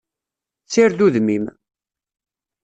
[0.73, 1.45] Sired udem-im!